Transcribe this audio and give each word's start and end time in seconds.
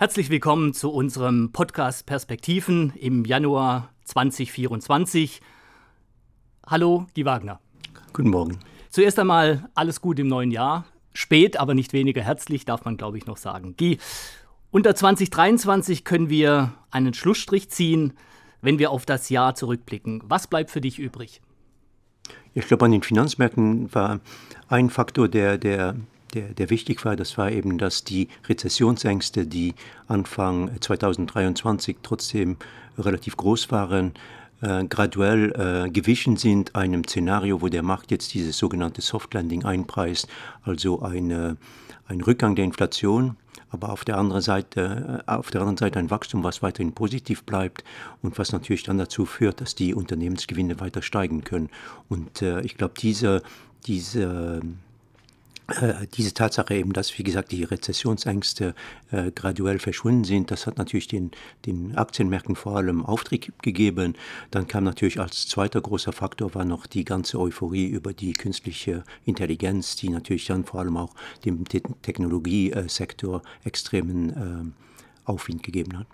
Herzlich 0.00 0.30
willkommen 0.30 0.74
zu 0.74 0.92
unserem 0.92 1.50
Podcast 1.50 2.06
Perspektiven 2.06 2.92
im 3.00 3.24
Januar 3.24 3.92
2024. 4.04 5.40
Hallo, 6.64 7.08
Guy 7.16 7.24
Wagner. 7.24 7.58
Guten 8.12 8.30
Morgen. 8.30 8.60
Zuerst 8.90 9.18
einmal 9.18 9.68
alles 9.74 10.00
Gute 10.00 10.22
im 10.22 10.28
neuen 10.28 10.52
Jahr. 10.52 10.84
Spät, 11.14 11.58
aber 11.58 11.74
nicht 11.74 11.92
weniger 11.92 12.22
herzlich, 12.22 12.64
darf 12.64 12.84
man, 12.84 12.96
glaube 12.96 13.18
ich, 13.18 13.26
noch 13.26 13.38
sagen. 13.38 13.74
Guy, 13.76 13.98
unter 14.70 14.94
2023 14.94 16.04
können 16.04 16.30
wir 16.30 16.74
einen 16.92 17.12
Schlussstrich 17.12 17.68
ziehen, 17.68 18.12
wenn 18.62 18.78
wir 18.78 18.92
auf 18.92 19.04
das 19.04 19.30
Jahr 19.30 19.56
zurückblicken. 19.56 20.22
Was 20.26 20.46
bleibt 20.46 20.70
für 20.70 20.80
dich 20.80 21.00
übrig? 21.00 21.40
Ich 22.54 22.68
glaube, 22.68 22.84
an 22.84 22.92
den 22.92 23.02
Finanzmärkten 23.02 23.92
war 23.92 24.20
ein 24.68 24.90
Faktor, 24.90 25.26
der, 25.26 25.58
der 25.58 25.96
der, 26.34 26.48
der 26.54 26.70
wichtig 26.70 27.04
war, 27.04 27.16
das 27.16 27.38
war 27.38 27.50
eben, 27.50 27.78
dass 27.78 28.04
die 28.04 28.28
Rezessionsängste, 28.48 29.46
die 29.46 29.74
Anfang 30.06 30.70
2023 30.80 31.98
trotzdem 32.02 32.56
relativ 32.98 33.36
groß 33.36 33.70
waren, 33.70 34.14
äh, 34.60 34.84
graduell 34.84 35.52
äh, 35.86 35.90
gewichen 35.90 36.36
sind 36.36 36.74
einem 36.74 37.04
Szenario, 37.04 37.62
wo 37.62 37.68
der 37.68 37.82
Markt 37.82 38.10
jetzt 38.10 38.34
dieses 38.34 38.58
sogenannte 38.58 39.02
Soft 39.02 39.34
Landing 39.34 39.64
einpreist, 39.64 40.28
also 40.62 41.02
eine, 41.02 41.56
ein 42.08 42.20
Rückgang 42.20 42.56
der 42.56 42.64
Inflation, 42.64 43.36
aber 43.70 43.90
auf 43.90 44.04
der 44.04 44.18
anderen 44.18 44.42
Seite, 44.42 45.22
äh, 45.26 45.30
auf 45.30 45.50
der 45.50 45.60
anderen 45.60 45.76
Seite 45.76 45.98
ein 45.98 46.10
Wachstum, 46.10 46.42
was 46.42 46.62
weiterhin 46.62 46.92
positiv 46.92 47.44
bleibt 47.44 47.84
und 48.22 48.38
was 48.38 48.52
natürlich 48.52 48.82
dann 48.82 48.98
dazu 48.98 49.26
führt, 49.26 49.60
dass 49.60 49.74
die 49.74 49.94
Unternehmensgewinne 49.94 50.80
weiter 50.80 51.02
steigen 51.02 51.44
können. 51.44 51.68
Und 52.08 52.42
äh, 52.42 52.60
ich 52.62 52.76
glaube, 52.76 52.94
diese, 52.98 53.42
diese 53.86 54.60
äh, 54.62 54.66
diese 56.14 56.32
Tatsache 56.32 56.74
eben, 56.74 56.94
dass, 56.94 57.18
wie 57.18 57.22
gesagt, 57.22 57.52
die 57.52 57.62
Rezessionsängste 57.62 58.74
äh, 59.10 59.30
graduell 59.32 59.78
verschwunden 59.78 60.24
sind, 60.24 60.50
das 60.50 60.66
hat 60.66 60.78
natürlich 60.78 61.08
den, 61.08 61.30
den 61.66 61.94
Aktienmärkten 61.94 62.56
vor 62.56 62.76
allem 62.76 63.04
Auftrieb 63.04 63.52
gegeben. 63.62 64.14
Dann 64.50 64.66
kam 64.66 64.84
natürlich 64.84 65.20
als 65.20 65.46
zweiter 65.46 65.82
großer 65.82 66.12
Faktor 66.12 66.54
war 66.54 66.64
noch 66.64 66.86
die 66.86 67.04
ganze 67.04 67.38
Euphorie 67.38 67.86
über 67.86 68.14
die 68.14 68.32
künstliche 68.32 69.04
Intelligenz, 69.26 69.96
die 69.96 70.08
natürlich 70.08 70.46
dann 70.46 70.64
vor 70.64 70.80
allem 70.80 70.96
auch 70.96 71.14
dem 71.44 71.66
Te 71.66 71.82
Technologiesektor 72.00 73.42
extremen 73.64 74.30
äh, 74.30 75.28
Aufwind 75.28 75.62
gegeben 75.62 75.98
hat. 75.98 76.06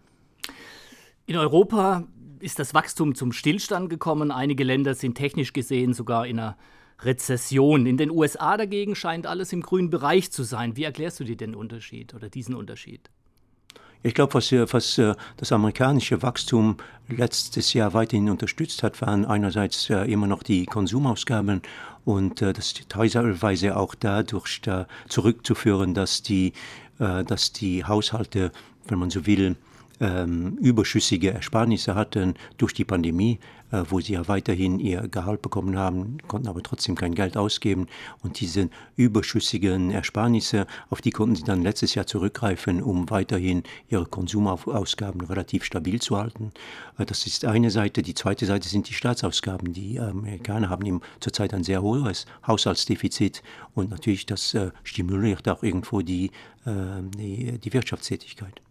In 1.27 1.37
Europa 1.37 2.09
ist 2.41 2.59
das 2.59 2.75
Wachstum 2.75 3.15
zum 3.15 3.33
Stillstand 3.33 3.89
gekommen. 3.89 4.33
Einige 4.33 4.65
Länder 4.65 4.95
sind 4.95 5.15
technisch 5.15 5.53
gesehen 5.53 5.95
sogar 5.95 6.27
in 6.27 6.41
einer 6.41 6.57
Rezession. 7.01 7.87
In 7.87 7.97
den 7.97 8.11
USA 8.11 8.57
dagegen 8.57 8.95
scheint 8.95 9.27
alles 9.27 9.53
im 9.53 9.63
grünen 9.63 9.91
Bereich 9.91 10.31
zu 10.31 10.43
sein. 10.43 10.77
Wie 10.77 10.85
erklärst 10.85 11.21
du 11.21 11.25
dir 11.25 11.37
den 11.37 11.55
Unterschied 11.55 12.15
oder 12.15 12.29
diesen 12.29 12.55
Unterschied? 12.55 13.11
Ich 14.07 14.13
glaube, 14.13 14.35
was, 14.35 14.53
was, 14.53 14.99
äh, 14.99 15.15
das 15.39 15.51
amerikanische 15.51 16.21
Wachstum 16.21 16.77
letztes 17.09 17.73
Jahr 17.73 17.95
weiterhin 17.95 18.29
unterstützt 18.29 18.83
hat, 18.83 19.01
waren 19.01 19.25
einerseits 19.25 19.89
äh, 19.89 20.05
immer 20.13 20.27
noch 20.27 20.43
die 20.43 20.67
Konsumausgaben 20.67 21.63
und 22.05 22.43
äh, 22.43 22.53
das 22.53 22.73
ist 22.73 22.89
teilweise 22.91 23.79
auch 23.79 23.95
dadurch 23.95 24.61
da 24.61 24.87
zurückzuführen, 25.09 25.95
dass 25.95 26.23
die, 26.23 26.53
dass 26.99 27.53
die 27.53 27.85
Haushalte, 27.85 28.53
wenn 28.87 29.01
man 29.01 29.11
so 29.11 29.27
will, 29.27 29.57
ähm, 30.01 30.57
überschüssige 30.61 31.33
Ersparnisse 31.33 31.95
hatten 31.95 32.35
durch 32.59 32.75
die 32.75 32.85
Pandemie, 32.85 33.39
äh, 33.71 33.83
wo 33.89 34.01
sie 34.01 34.15
ja 34.15 34.29
weiterhin 34.29 34.79
ihr 34.79 35.09
Gehalt 35.09 35.43
bekommen 35.43 35.77
haben, 35.77 36.19
konnten 36.29 36.49
aber 36.49 36.63
trotzdem 36.63 36.95
kein 36.95 37.15
Geld 37.15 37.37
ausgeben. 37.37 37.87
Und 38.23 38.41
diese 38.41 38.71
überschüssigen 38.97 39.91
Ersparnisse, 39.91 40.67
auf 40.91 41.01
die 41.01 41.11
konnten 41.11 41.37
sie 41.37 41.45
dann 41.45 41.63
letztes 41.63 41.95
Jahr 41.95 42.07
zurückgreifen, 42.07 42.83
um 42.83 43.11
weiterhin 43.11 43.63
ihre 43.89 44.07
Konsumausgaben 44.07 45.21
relativ 45.23 45.65
stabil 45.65 46.01
zu 46.01 46.17
halten. 46.17 46.53
Äh, 46.99 47.07
das 47.07 47.27
ist 47.27 47.45
eine 47.45 47.71
Seite. 47.71 48.03
Die 48.03 48.15
zweite 48.15 48.47
Seite 48.47 48.69
sind 48.69 48.89
die 48.89 48.95
Staatsausgaben. 48.95 49.73
Die 49.73 49.99
Amerikaner 50.01 50.71
haben 50.71 50.87
eben 50.87 51.01
zurzeit 51.21 51.55
ein 51.55 51.65
sehr 51.65 51.83
hohes 51.83 52.27
Haushaltsdefizit 52.47 53.43
und 53.75 53.91
natürlich 53.91 54.27
das 54.27 54.55
äh, 54.55 54.71
stimuliert 54.83 55.49
auch 55.49 55.63
irgendwo 55.63 56.03
die, 56.03 56.31
die, 56.67 57.59
die 57.59 57.73
Wirtschaftstätigkeit. 57.73 58.64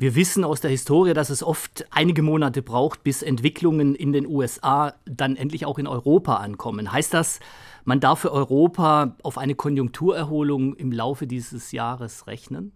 Wir 0.00 0.14
wissen 0.14 0.44
aus 0.44 0.60
der 0.60 0.70
Historie, 0.70 1.12
dass 1.12 1.28
es 1.28 1.42
oft 1.42 1.84
einige 1.90 2.22
Monate 2.22 2.62
braucht, 2.62 3.02
bis 3.02 3.20
Entwicklungen 3.20 3.96
in 3.96 4.12
den 4.12 4.28
USA 4.28 4.94
dann 5.06 5.34
endlich 5.34 5.66
auch 5.66 5.76
in 5.76 5.88
Europa 5.88 6.36
ankommen. 6.36 6.92
Heißt 6.92 7.12
das, 7.12 7.40
man 7.84 7.98
darf 7.98 8.20
für 8.20 8.30
Europa 8.30 9.16
auf 9.24 9.38
eine 9.38 9.56
Konjunkturerholung 9.56 10.74
im 10.76 10.92
Laufe 10.92 11.26
dieses 11.26 11.72
Jahres 11.72 12.28
rechnen? 12.28 12.70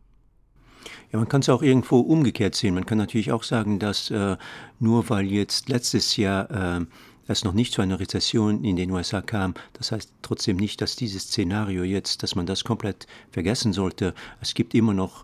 Ja, 1.13 1.21
man 1.21 1.29
kann 1.29 1.43
es 1.43 1.49
auch 1.49 1.63
irgendwo 1.63 2.01
umgekehrt 2.01 2.57
sehen. 2.57 2.75
Man 2.75 2.87
kann 2.87 2.99
natürlich 2.99 3.31
auch 3.31 3.45
sagen, 3.45 3.79
dass 3.79 4.11
äh, 4.11 4.37
nur 4.81 5.09
weil 5.09 5.27
jetzt 5.27 5.69
letztes 5.69 6.17
Jahr 6.17 6.81
äh, 6.81 6.85
es 7.29 7.45
noch 7.45 7.53
nicht 7.53 7.73
zu 7.73 7.83
einer 7.83 8.01
Rezession 8.01 8.65
in 8.65 8.75
den 8.75 8.91
USA 8.91 9.23
kam. 9.23 9.55
Das 9.75 9.93
heißt 9.93 10.13
trotzdem 10.23 10.57
nicht, 10.57 10.81
dass 10.81 10.97
dieses 10.97 11.29
Szenario 11.29 11.85
jetzt, 11.85 12.25
dass 12.25 12.35
man 12.35 12.47
das 12.47 12.65
komplett 12.65 13.07
vergessen 13.31 13.73
sollte. 13.73 14.13
Es 14.41 14.55
gibt 14.55 14.75
immer 14.75 14.93
noch 14.93 15.23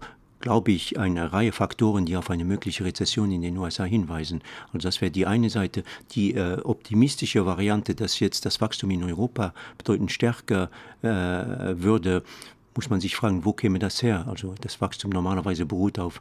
glaube 0.48 0.72
ich, 0.72 0.98
eine 0.98 1.30
Reihe 1.34 1.52
Faktoren, 1.52 2.06
die 2.06 2.16
auf 2.16 2.30
eine 2.30 2.42
mögliche 2.42 2.82
Rezession 2.82 3.30
in 3.30 3.42
den 3.42 3.58
USA 3.58 3.84
hinweisen. 3.84 4.40
Also 4.72 4.88
das 4.88 5.02
wäre 5.02 5.10
die 5.10 5.26
eine 5.26 5.50
Seite. 5.50 5.82
Die 6.12 6.32
äh, 6.32 6.62
optimistische 6.62 7.44
Variante, 7.44 7.94
dass 7.94 8.18
jetzt 8.18 8.46
das 8.46 8.58
Wachstum 8.62 8.90
in 8.90 9.04
Europa 9.04 9.52
bedeutend 9.76 10.10
stärker 10.10 10.70
äh, 11.02 11.08
würde, 11.08 12.22
muss 12.78 12.90
man 12.90 13.00
sich 13.00 13.16
fragen, 13.16 13.44
wo 13.44 13.52
käme 13.52 13.80
das 13.80 14.04
her? 14.04 14.28
Also 14.28 14.54
das 14.60 14.80
Wachstum 14.80 15.10
normalerweise 15.10 15.66
beruht 15.66 15.98
auf 15.98 16.20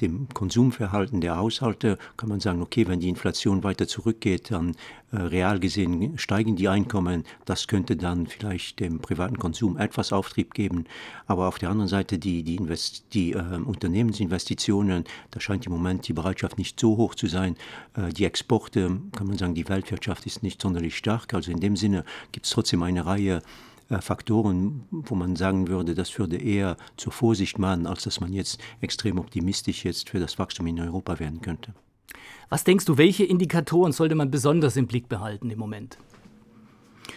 dem 0.00 0.26
Konsumverhalten 0.30 1.20
der 1.20 1.36
Haushalte. 1.36 1.98
Kann 2.16 2.30
man 2.30 2.40
sagen, 2.40 2.62
okay, 2.62 2.88
wenn 2.88 2.98
die 2.98 3.10
Inflation 3.10 3.62
weiter 3.62 3.86
zurückgeht, 3.86 4.50
dann 4.50 4.74
äh, 5.12 5.18
real 5.18 5.60
gesehen 5.60 6.16
steigen 6.16 6.56
die 6.56 6.70
Einkommen. 6.70 7.24
Das 7.44 7.66
könnte 7.66 7.94
dann 7.94 8.26
vielleicht 8.26 8.80
dem 8.80 9.00
privaten 9.00 9.38
Konsum 9.38 9.76
etwas 9.76 10.14
Auftrieb 10.14 10.54
geben. 10.54 10.86
Aber 11.26 11.46
auf 11.46 11.58
der 11.58 11.68
anderen 11.68 11.88
Seite 11.88 12.18
die, 12.18 12.42
die, 12.42 12.56
Invest 12.56 13.12
die 13.12 13.32
äh, 13.32 13.36
Unternehmensinvestitionen, 13.36 15.04
da 15.30 15.40
scheint 15.40 15.66
im 15.66 15.72
Moment 15.72 16.08
die 16.08 16.14
Bereitschaft 16.14 16.56
nicht 16.56 16.80
so 16.80 16.96
hoch 16.96 17.16
zu 17.16 17.26
sein. 17.26 17.54
Äh, 17.94 18.14
die 18.14 18.24
Exporte, 18.24 18.98
kann 19.14 19.26
man 19.26 19.36
sagen, 19.36 19.54
die 19.54 19.68
Weltwirtschaft 19.68 20.24
ist 20.24 20.42
nicht 20.42 20.62
sonderlich 20.62 20.96
stark. 20.96 21.34
Also 21.34 21.50
in 21.50 21.60
dem 21.60 21.76
Sinne 21.76 22.02
gibt 22.32 22.46
es 22.46 22.52
trotzdem 22.52 22.82
eine 22.82 23.04
Reihe 23.04 23.42
Faktoren, 24.00 24.84
wo 24.90 25.14
man 25.14 25.34
sagen 25.34 25.68
würde, 25.68 25.94
das 25.94 26.18
würde 26.18 26.36
eher 26.36 26.76
zur 26.96 27.12
Vorsicht 27.12 27.58
mahnen, 27.58 27.86
als 27.86 28.02
dass 28.04 28.20
man 28.20 28.32
jetzt 28.32 28.60
extrem 28.80 29.18
optimistisch 29.18 29.84
jetzt 29.84 30.10
für 30.10 30.20
das 30.20 30.38
Wachstum 30.38 30.66
in 30.66 30.78
Europa 30.78 31.18
werden 31.18 31.40
könnte. 31.40 31.74
Was 32.50 32.64
denkst 32.64 32.84
du, 32.84 32.98
welche 32.98 33.24
Indikatoren 33.24 33.92
sollte 33.92 34.14
man 34.14 34.30
besonders 34.30 34.76
im 34.76 34.86
Blick 34.86 35.08
behalten 35.08 35.50
im 35.50 35.58
Moment? 35.58 35.98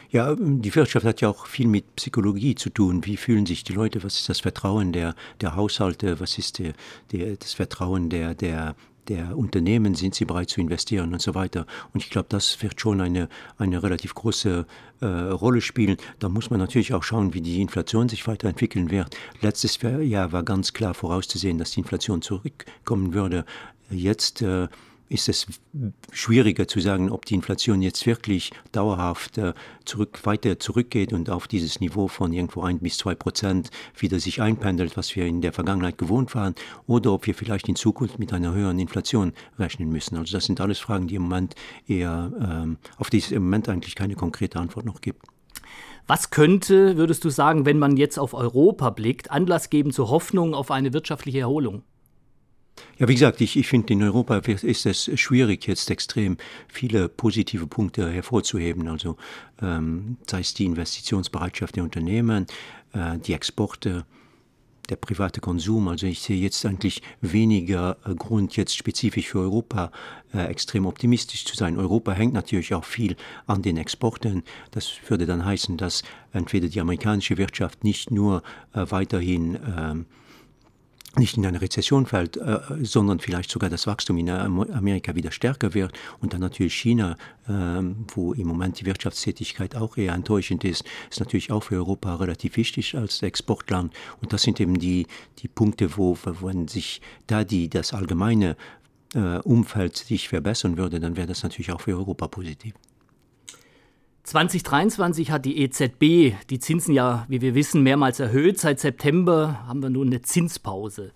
Ja, 0.09 0.35
die 0.35 0.75
Wirtschaft 0.75 1.05
hat 1.05 1.21
ja 1.21 1.29
auch 1.29 1.45
viel 1.45 1.67
mit 1.67 1.95
Psychologie 1.95 2.55
zu 2.55 2.69
tun. 2.69 3.05
Wie 3.05 3.17
fühlen 3.17 3.45
sich 3.45 3.63
die 3.63 3.73
Leute? 3.73 4.03
Was 4.03 4.17
ist 4.17 4.29
das 4.29 4.41
Vertrauen 4.41 4.91
der, 4.91 5.15
der 5.39 5.55
Haushalte? 5.55 6.19
Was 6.19 6.37
ist 6.37 6.59
der, 6.59 6.73
der, 7.11 7.37
das 7.37 7.53
Vertrauen 7.53 8.09
der, 8.09 8.35
der, 8.35 8.75
der 9.07 9.37
Unternehmen, 9.37 9.95
sind 9.95 10.15
sie 10.15 10.25
bereit 10.25 10.49
zu 10.49 10.61
investieren 10.61 11.13
und 11.13 11.21
so 11.21 11.35
weiter. 11.35 11.65
Und 11.93 12.03
ich 12.03 12.09
glaube, 12.09 12.27
das 12.29 12.61
wird 12.61 12.79
schon 12.79 13.01
eine, 13.01 13.29
eine 13.57 13.81
relativ 13.83 14.13
große 14.13 14.65
äh, 15.01 15.05
Rolle 15.05 15.61
spielen. 15.61 15.97
Da 16.19 16.29
muss 16.29 16.49
man 16.49 16.59
natürlich 16.59 16.93
auch 16.93 17.03
schauen, 17.03 17.33
wie 17.33 17.41
die 17.41 17.61
Inflation 17.61 18.09
sich 18.09 18.27
weiterentwickeln 18.27 18.91
wird. 18.91 19.15
Letztes 19.41 19.79
Jahr 19.81 20.31
war 20.31 20.43
ganz 20.43 20.73
klar 20.73 20.93
vorauszusehen, 20.93 21.57
dass 21.57 21.71
die 21.71 21.79
Inflation 21.79 22.21
zurückkommen 22.21 23.13
würde. 23.13 23.45
Jetzt 23.89 24.41
äh, 24.41 24.67
ist 25.11 25.27
es 25.27 25.45
schwieriger 26.13 26.67
zu 26.67 26.79
sagen, 26.79 27.11
ob 27.11 27.25
die 27.25 27.35
Inflation 27.35 27.81
jetzt 27.81 28.05
wirklich 28.05 28.51
dauerhaft 28.71 29.37
äh, 29.37 29.53
zurück, 29.83 30.21
weiter 30.23 30.57
zurückgeht 30.57 31.11
und 31.11 31.29
auf 31.29 31.49
dieses 31.49 31.81
Niveau 31.81 32.07
von 32.07 32.31
irgendwo 32.31 32.61
ein 32.61 32.79
bis 32.79 32.97
zwei 32.97 33.13
Prozent 33.13 33.71
wieder 33.97 34.19
sich 34.19 34.41
einpendelt, 34.41 34.95
was 34.95 35.13
wir 35.15 35.25
in 35.25 35.41
der 35.41 35.51
Vergangenheit 35.51 35.97
gewohnt 35.97 36.33
waren, 36.33 36.55
oder 36.87 37.11
ob 37.11 37.27
wir 37.27 37.35
vielleicht 37.35 37.67
in 37.67 37.75
Zukunft 37.75 38.19
mit 38.19 38.31
einer 38.31 38.53
höheren 38.53 38.79
Inflation 38.79 39.33
rechnen 39.59 39.89
müssen. 39.89 40.15
Also 40.15 40.31
das 40.31 40.45
sind 40.45 40.61
alles 40.61 40.79
Fragen, 40.79 41.07
die 41.07 41.15
im 41.15 41.23
Moment 41.23 41.55
eher, 41.87 42.31
ähm, 42.39 42.77
auf 42.97 43.09
die 43.09 43.17
es 43.17 43.31
im 43.31 43.43
Moment 43.43 43.67
eigentlich 43.67 43.95
keine 43.95 44.15
konkrete 44.15 44.59
Antwort 44.59 44.85
noch 44.85 45.01
gibt. 45.01 45.25
Was 46.07 46.29
könnte, 46.29 46.95
würdest 46.95 47.25
du 47.25 47.29
sagen, 47.29 47.65
wenn 47.65 47.79
man 47.79 47.97
jetzt 47.97 48.17
auf 48.17 48.33
Europa 48.33 48.89
blickt, 48.89 49.29
Anlass 49.29 49.69
geben 49.69 49.91
zur 49.91 50.09
Hoffnung 50.09 50.53
auf 50.53 50.71
eine 50.71 50.93
wirtschaftliche 50.93 51.39
Erholung? 51.39 51.83
Ja, 52.97 53.07
wie 53.07 53.13
gesagt, 53.13 53.41
ich, 53.41 53.57
ich 53.57 53.67
finde, 53.67 53.93
in 53.93 54.03
Europa 54.03 54.37
ist 54.37 54.85
es 54.85 55.09
schwierig, 55.19 55.67
jetzt 55.67 55.89
extrem 55.89 56.37
viele 56.67 57.09
positive 57.09 57.67
Punkte 57.67 58.11
hervorzuheben. 58.11 58.87
Also 58.87 59.17
ähm, 59.61 60.17
sei 60.27 60.41
es 60.41 60.53
die 60.53 60.65
Investitionsbereitschaft 60.65 61.75
der 61.75 61.83
Unternehmen, 61.83 62.45
äh, 62.93 63.17
die 63.17 63.33
Exporte, 63.33 64.05
der 64.89 64.97
private 64.97 65.41
Konsum. 65.41 65.87
Also 65.87 66.05
ich 66.05 66.19
sehe 66.19 66.39
jetzt 66.39 66.65
eigentlich 66.65 67.01
weniger 67.21 67.97
äh, 68.05 68.13
Grund, 68.13 68.55
jetzt 68.57 68.75
spezifisch 68.75 69.29
für 69.29 69.39
Europa 69.39 69.91
äh, 70.33 70.45
extrem 70.45 70.85
optimistisch 70.85 71.45
zu 71.45 71.55
sein. 71.55 71.77
Europa 71.77 72.11
hängt 72.11 72.33
natürlich 72.33 72.73
auch 72.73 72.85
viel 72.85 73.15
an 73.47 73.61
den 73.61 73.77
Exporten. 73.77 74.43
Das 74.71 74.91
würde 75.07 75.25
dann 75.25 75.45
heißen, 75.45 75.77
dass 75.77 76.03
entweder 76.33 76.67
die 76.67 76.81
amerikanische 76.81 77.37
Wirtschaft 77.37 77.83
nicht 77.83 78.11
nur 78.11 78.43
äh, 78.73 78.85
weiterhin 78.89 79.57
ähm, 79.77 80.05
nicht 81.17 81.35
in 81.35 81.45
eine 81.45 81.61
Rezession 81.61 82.05
fällt, 82.05 82.37
äh, 82.37 82.59
sondern 82.81 83.19
vielleicht 83.19 83.51
sogar 83.51 83.69
das 83.69 83.85
Wachstum 83.85 84.17
in 84.17 84.29
Amerika 84.29 85.15
wieder 85.15 85.31
stärker 85.31 85.73
wird 85.73 85.91
und 86.19 86.33
dann 86.33 86.41
natürlich 86.41 86.73
China, 86.73 87.17
äh, 87.47 87.51
wo 88.13 88.33
im 88.33 88.47
Moment 88.47 88.79
die 88.79 88.85
Wirtschaftstätigkeit 88.85 89.75
auch 89.75 89.97
eher 89.97 90.13
enttäuschend 90.13 90.63
ist, 90.63 90.85
ist 91.09 91.19
natürlich 91.19 91.51
auch 91.51 91.63
für 91.63 91.75
Europa 91.75 92.15
relativ 92.15 92.55
wichtig 92.55 92.95
als 92.95 93.21
Exportland 93.21 93.93
und 94.21 94.31
das 94.31 94.43
sind 94.43 94.59
eben 94.59 94.79
die, 94.79 95.07
die 95.39 95.47
Punkte, 95.47 95.97
wo, 95.97 96.17
wenn 96.41 96.67
sich 96.67 97.01
da 97.27 97.43
die, 97.43 97.69
das 97.69 97.93
allgemeine 97.93 98.55
äh, 99.13 99.39
Umfeld 99.39 99.97
sich 99.97 100.29
verbessern 100.29 100.77
würde, 100.77 100.99
dann 100.99 101.17
wäre 101.17 101.27
das 101.27 101.43
natürlich 101.43 101.71
auch 101.71 101.81
für 101.81 101.97
Europa 101.97 102.27
positiv. 102.27 102.73
2023 104.31 105.29
hat 105.29 105.43
die 105.43 105.57
EZB 105.57 106.37
die 106.49 106.59
Zinsen 106.59 106.93
ja, 106.93 107.25
wie 107.27 107.41
wir 107.41 107.53
wissen, 107.53 107.83
mehrmals 107.83 108.17
erhöht. 108.21 108.61
Seit 108.61 108.79
September 108.79 109.65
haben 109.67 109.83
wir 109.83 109.89
nun 109.89 110.07
eine 110.07 110.21
Zinspause. 110.21 111.11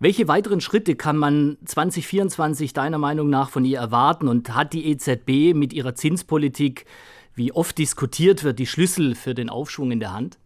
Welche 0.00 0.26
weiteren 0.26 0.60
Schritte 0.60 0.96
kann 0.96 1.16
man 1.16 1.56
2024 1.64 2.72
deiner 2.72 2.98
Meinung 2.98 3.30
nach 3.30 3.48
von 3.48 3.64
ihr 3.64 3.78
erwarten? 3.78 4.26
Und 4.26 4.56
hat 4.56 4.72
die 4.72 4.86
EZB 4.86 5.54
mit 5.54 5.72
ihrer 5.72 5.94
Zinspolitik, 5.94 6.84
wie 7.36 7.52
oft 7.52 7.78
diskutiert 7.78 8.42
wird, 8.42 8.58
die 8.58 8.66
Schlüssel 8.66 9.14
für 9.14 9.34
den 9.34 9.48
Aufschwung 9.48 9.92
in 9.92 10.00
der 10.00 10.12
Hand? 10.12 10.38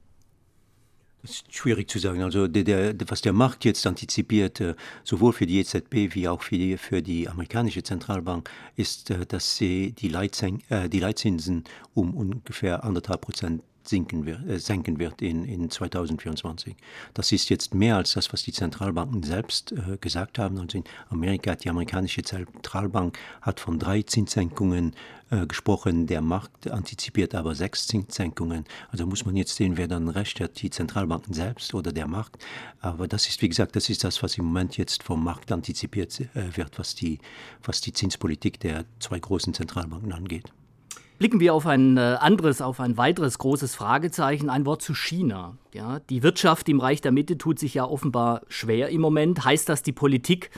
Ist 1.30 1.52
schwierig 1.52 1.90
zu 1.90 1.98
sagen. 1.98 2.22
Also 2.22 2.46
der, 2.46 2.62
der, 2.62 2.94
was 3.08 3.20
der 3.20 3.32
Markt 3.32 3.64
jetzt 3.64 3.86
antizipiert, 3.86 4.60
äh, 4.60 4.74
sowohl 5.02 5.32
für 5.32 5.46
die 5.46 5.58
EZB 5.58 6.14
wie 6.14 6.28
auch 6.28 6.42
für 6.42 6.56
die, 6.56 6.76
für 6.78 7.02
die 7.02 7.28
amerikanische 7.28 7.82
Zentralbank, 7.82 8.48
ist, 8.76 9.10
äh, 9.10 9.26
dass 9.26 9.56
sie 9.56 9.92
die, 9.92 10.08
Leitzen, 10.08 10.62
äh, 10.68 10.88
die 10.88 11.00
Leitzinsen 11.00 11.64
um 11.94 12.14
ungefähr 12.14 12.84
anderthalb 12.84 13.22
Prozent 13.22 13.62
sinken 13.88 14.26
wird, 14.26 14.46
äh, 14.48 14.58
senken 14.58 14.98
wird 14.98 15.22
in, 15.22 15.44
in 15.44 15.70
2024. 15.70 16.76
Das 17.14 17.32
ist 17.32 17.48
jetzt 17.48 17.74
mehr 17.74 17.96
als 17.96 18.12
das, 18.12 18.32
was 18.32 18.42
die 18.42 18.52
Zentralbanken 18.52 19.22
selbst 19.22 19.72
äh, 19.72 19.96
gesagt 19.98 20.38
haben. 20.38 20.58
Also 20.58 20.78
in 20.78 20.84
Amerika 21.08 21.54
die 21.54 21.70
amerikanische 21.70 22.22
Zentralbank 22.22 23.18
hat 23.42 23.60
von 23.60 23.78
drei 23.78 24.02
Zinssenkungen 24.02 24.94
äh, 25.30 25.46
gesprochen. 25.46 26.06
Der 26.06 26.20
Markt 26.20 26.70
antizipiert 26.70 27.34
aber 27.34 27.54
sechs 27.54 27.86
Zinssenkungen. 27.86 28.64
Also 28.90 29.06
muss 29.06 29.24
man 29.24 29.34
jetzt 29.36 29.56
sehen, 29.56 29.76
wer 29.76 29.88
dann 29.88 30.08
recht 30.08 30.40
hat, 30.40 30.62
die 30.62 30.70
Zentralbanken 30.70 31.34
selbst 31.34 31.74
oder 31.74 31.92
der 31.92 32.06
Markt. 32.06 32.44
Aber 32.80 33.08
das 33.08 33.26
ist, 33.28 33.42
wie 33.42 33.48
gesagt, 33.48 33.74
das 33.74 33.90
ist 33.90 34.04
das, 34.04 34.22
was 34.22 34.38
im 34.38 34.44
Moment 34.44 34.76
jetzt 34.76 35.02
vom 35.02 35.24
Markt 35.24 35.50
antizipiert 35.50 36.20
äh, 36.20 36.56
wird, 36.56 36.78
was 36.78 36.94
die, 36.94 37.18
was 37.64 37.80
die 37.80 37.92
Zinspolitik 37.92 38.60
der 38.60 38.84
zwei 39.00 39.18
großen 39.18 39.52
Zentralbanken 39.52 40.12
angeht. 40.12 40.52
Blicken 41.18 41.40
wir 41.40 41.54
auf 41.54 41.66
ein 41.66 41.96
äh, 41.96 42.16
anderes, 42.20 42.60
auf 42.60 42.78
ein 42.78 42.98
weiteres 42.98 43.38
großes 43.38 43.74
Fragezeichen, 43.74 44.50
ein 44.50 44.66
Wort 44.66 44.82
zu 44.82 44.94
China. 44.94 45.56
Ja, 45.72 46.00
die 46.10 46.22
Wirtschaft 46.22 46.68
im 46.68 46.78
Reich 46.78 47.00
der 47.00 47.12
Mitte 47.12 47.38
tut 47.38 47.58
sich 47.58 47.72
ja 47.74 47.86
offenbar 47.86 48.42
schwer 48.48 48.90
im 48.90 49.00
Moment. 49.00 49.44
Heißt 49.44 49.68
das, 49.68 49.82
die 49.82 49.92
Politik 49.92 50.50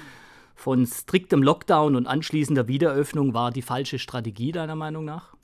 von 0.56 0.84
striktem 0.84 1.44
Lockdown 1.44 1.94
und 1.94 2.08
anschließender 2.08 2.66
Wiederöffnung 2.66 3.34
war 3.34 3.52
die 3.52 3.62
falsche 3.62 4.00
Strategie 4.00 4.50
deiner 4.50 4.74
Meinung 4.74 5.04
nach? 5.04 5.37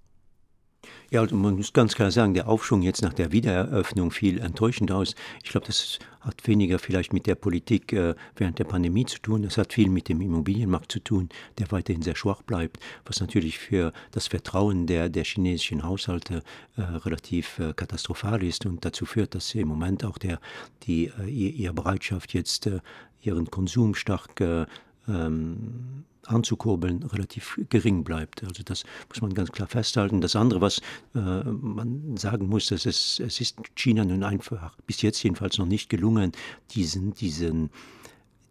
Ja, 1.11 1.25
man 1.31 1.57
muss 1.57 1.73
ganz 1.73 1.95
klar 1.95 2.11
sagen, 2.11 2.35
der 2.35 2.49
Aufschwung 2.49 2.83
jetzt 2.83 3.03
nach 3.03 3.13
der 3.13 3.31
Wiedereröffnung 3.31 4.11
fiel 4.11 4.41
enttäuschend 4.41 4.91
aus. 4.91 5.15
Ich 5.43 5.51
glaube, 5.51 5.67
das 5.67 5.99
hat 6.21 6.47
weniger 6.49 6.79
vielleicht 6.79 7.13
mit 7.13 7.27
der 7.27 7.35
Politik 7.35 7.93
äh, 7.93 8.15
während 8.37 8.59
der 8.59 8.65
Pandemie 8.65 9.05
zu 9.05 9.19
tun. 9.21 9.43
Das 9.43 9.59
hat 9.59 9.75
viel 9.75 9.91
mit 9.91 10.09
dem 10.09 10.21
Immobilienmarkt 10.21 10.91
zu 10.91 11.01
tun, 11.01 11.29
der 11.59 11.71
weiterhin 11.71 12.03
sehr 12.03 12.17
schwach 12.17 12.43
bleibt, 12.43 12.79
was 13.05 13.21
natürlich 13.21 13.59
für 13.59 13.93
das 14.11 14.27
Vertrauen 14.27 14.87
der, 14.87 15.09
der 15.09 15.25
chinesischen 15.25 15.83
Haushalte 15.85 16.43
äh, 16.77 16.83
relativ 16.83 17.59
äh, 17.59 17.75
katastrophal 17.75 18.43
ist 18.43 18.65
und 18.67 18.85
dazu 18.85 19.05
führt, 19.05 19.35
dass 19.35 19.55
im 19.55 19.69
Moment 19.69 20.05
auch 20.05 20.19
der, 20.19 20.41
die, 20.85 21.13
äh, 21.21 21.29
ihre 21.29 21.75
Bereitschaft 21.75 22.33
jetzt 22.33 22.67
äh, 22.67 22.81
ihren 23.21 23.51
Konsum 23.51 23.95
stark 23.95 24.41
äh, 24.41 24.67
ähm, 25.07 26.05
anzukurbeln, 26.27 27.03
relativ 27.05 27.61
gering 27.69 28.05
bleibt. 28.05 28.45
Also 28.45 28.63
das 28.63 28.85
muss 29.09 29.21
man 29.21 29.35
ganz 29.35 29.53
klar 29.53 29.69
festhalten. 29.69 30.21
Das 30.21 30.37
andere, 30.37 30.61
was 30.61 30.81
äh, 31.15 31.19
man 31.19 32.17
sagen 32.17 32.49
muss, 32.49 32.67
dass 32.67 32.87
es, 32.87 33.21
es 33.21 33.41
ist 33.41 33.57
China 33.77 34.05
nun 34.05 34.23
einfach 34.23 34.77
bis 34.87 35.03
jetzt 35.03 35.23
jedenfalls 35.23 35.59
noch 35.59 35.67
nicht 35.67 35.89
gelungen, 35.89 36.33
diesen, 36.71 37.15
diesen 37.15 37.71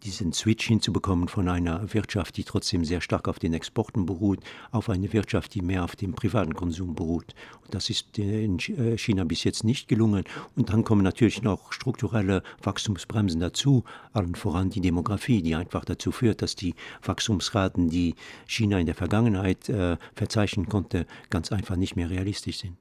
diesen 0.04 0.34
Switch 0.34 0.68
hinzubekommen 0.68 1.28
von 1.28 1.48
einer 1.48 1.94
Wirtschaft, 1.94 2.38
die 2.38 2.44
trotzdem 2.44 2.86
sehr 2.86 3.02
stark 3.02 3.28
auf 3.28 3.40
den 3.40 3.54
Exporten 3.54 4.06
beruht, 4.06 4.40
auf 4.72 4.90
eine 4.90 5.12
Wirtschaft, 5.14 5.54
die 5.56 5.62
mehr 5.62 5.84
auf 5.84 5.96
dem 5.96 6.14
privaten 6.14 6.54
Konsum 6.54 6.96
beruht. 6.96 7.34
Und 7.64 7.74
das 7.74 7.90
ist 7.90 8.18
in 8.18 8.60
äh, 8.60 8.98
China 8.98 9.24
bis 9.24 9.44
jetzt 9.44 9.64
nicht 9.64 9.88
gelungen. 9.88 10.24
Und 10.56 10.70
dann 10.70 10.84
kommen 10.84 11.04
natürlich 11.04 11.42
noch 11.42 11.72
strukturelle 11.72 12.44
Wachstumsbremsen 12.62 13.40
dazu, 13.40 13.84
allen 14.12 14.36
voran 14.36 14.70
die 14.70 14.82
Demografie, 14.82 15.42
die 15.42 15.56
einfach 15.56 15.86
dazu 15.86 16.12
führt, 16.12 16.42
dass 16.42 16.56
die 16.56 16.76
Wachstumsraten, 17.04 17.90
die 17.90 18.16
China 18.46 18.80
in 18.80 18.86
der 18.86 18.96
Vergangenheit 18.96 19.70
äh, 19.70 19.98
verzeichnen 20.16 20.68
konnte, 20.68 21.06
ganz 21.30 21.52
einfach 21.52 21.76
nicht 21.76 21.96
mehr 21.96 22.10
realistisch 22.10 22.60
sind. 22.60 22.78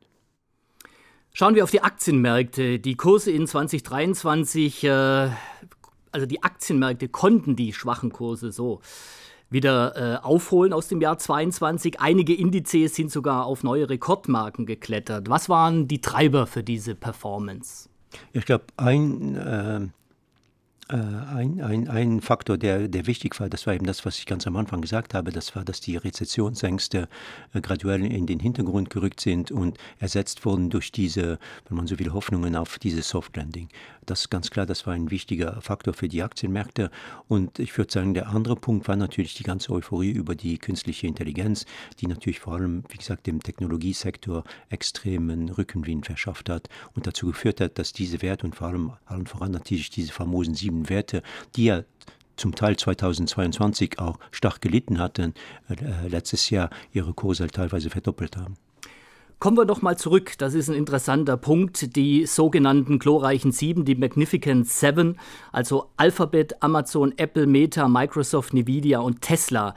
Schauen 1.35 1.55
wir 1.55 1.65
auf 1.65 1.71
die 1.71 1.81
Aktienmärkte. 1.81 2.79
Die 2.79 2.95
Kurse 2.95 3.31
in 3.31 3.47
2023 3.47 4.85
äh, 4.85 5.31
also 6.13 6.27
die 6.27 6.43
Aktienmärkte 6.43 7.09
konnten 7.09 7.57
die 7.57 7.73
schwachen 7.73 8.13
Kurse 8.13 8.53
so 8.53 8.81
wieder 9.51 9.97
äh, 9.97 10.25
aufholen 10.25 10.73
aus 10.73 10.89
dem 10.89 11.01
Jahr 11.01 11.19
22. 11.19 12.01
Einige 12.01 12.35
Indizes 12.35 12.95
sind 12.95 13.11
sogar 13.11 13.45
auf 13.45 13.63
neue 13.63 13.89
Rekordmarken 13.91 14.67
geklettert. 14.67 15.29
Was 15.29 15.49
waren 15.49 15.89
die 15.89 16.01
Treiber 16.01 16.47
für 16.47 16.63
diese 16.63 16.95
Performance? 16.95 17.89
Ich 18.33 18.45
glaube, 18.47 18.65
ein 18.77 19.37
äh, 19.37 19.89
ein, 20.97 21.61
ein, 21.61 21.89
ein 21.89 22.21
Faktor, 22.21 22.59
der, 22.59 22.89
der 22.89 23.07
wichtig 23.07 23.39
war, 23.41 23.49
das 23.49 23.67
war 23.67 23.75
eben 23.75 23.87
das, 23.87 24.05
was 24.05 24.19
ich 24.19 24.27
ganz 24.27 24.47
am 24.47 24.57
Anfang 24.57 24.81
gesagt 24.81 25.15
habe, 25.15 25.33
das 25.33 25.57
war, 25.57 25.65
dass 25.65 25.81
die 25.81 25.97
Rezessionsängste 25.97 27.09
äh, 27.55 27.61
graduell 27.61 28.05
in 28.05 28.27
den 28.27 28.41
Hintergrund 28.41 28.91
gerückt 28.91 29.21
sind 29.21 29.51
und 29.51 29.79
ersetzt 29.99 30.45
wurden 30.45 30.71
durch 30.71 30.93
diese, 30.93 31.39
wenn 31.69 31.77
man 31.77 31.87
so 31.87 31.99
will, 31.99 32.13
Hoffnungen 32.13 32.57
auf 32.57 32.79
dieses 32.79 33.09
Soft 33.09 33.37
Landing. 33.37 33.69
Das 34.05 34.23
ist 34.23 34.31
ganz 34.31 34.51
klar, 34.51 34.67
das 34.67 34.87
war 34.87 34.95
ein 34.95 35.11
wichtiger 35.13 35.61
Faktor 35.61 35.95
für 35.95 36.09
die 36.09 36.23
Aktienmärkte. 36.23 36.91
Und 37.29 37.61
ich 37.61 37.79
würde 37.79 37.93
sagen, 37.93 38.15
der 38.15 38.29
andere 38.29 38.57
Punkt 38.57 38.89
war 38.89 38.97
natürlich 38.97 39.35
die 39.35 39.45
ganze 39.45 39.71
Euphorie 39.71 40.11
über 40.11 40.35
die 40.35 40.59
künstliche 40.59 41.07
Intelligenz, 41.07 41.67
die 42.01 42.09
natürlich 42.09 42.41
vor 42.41 42.55
allem, 42.55 42.83
wie 42.89 42.99
gesagt, 42.99 43.29
dem 43.29 43.41
Technologiesektor 43.41 44.43
extremen 44.71 45.51
Rückenwind 45.51 46.07
verschafft 46.07 46.51
hat 46.51 46.69
und 46.95 47.07
dazu 47.07 47.27
geführt 47.27 47.61
hat, 47.61 47.79
dass 47.79 47.93
diese 47.93 48.23
Werte 48.23 48.45
und 48.45 48.57
vor 48.57 48.69
allem 48.69 48.93
allen 49.07 49.27
voran 49.27 49.53
natürlich 49.53 49.91
diese 49.91 50.13
famosen 50.13 50.55
sieben 50.55 50.82
Werte, 50.89 51.23
die 51.57 51.65
ja 51.65 51.83
zum 52.37 52.55
Teil 52.55 52.77
2022 52.77 53.99
auch 53.99 54.19
stark 54.31 54.61
gelitten 54.61 54.99
hatten, 54.99 55.35
äh, 55.69 56.09
letztes 56.09 56.51
Jahr 56.51 56.71
ihre 56.93 57.13
Kurse 57.13 57.47
teilweise 57.47 57.91
verdoppelt 57.91 58.37
haben. 58.37 58.55
Kommen 59.39 59.57
wir 59.57 59.65
doch 59.65 59.83
mal 59.83 59.99
zurück, 59.99 60.35
das 60.39 60.55
ist 60.55 60.69
ein 60.69 60.77
interessanter 60.77 61.37
Punkt, 61.37 61.97
die 61.97 62.27
sogenannten 62.27 63.01
glorreichen 63.01 63.51
Sieben, 63.51 63.85
die 63.85 63.97
Magnificent 63.97 64.69
Seven, 64.69 65.19
also 65.51 65.91
Alphabet, 65.97 66.63
Amazon, 66.63 67.13
Apple, 67.17 67.49
Meta, 67.49 67.89
Microsoft, 67.89 68.55
Nvidia 68.55 69.01
und 69.01 69.21
Tesla. 69.21 69.75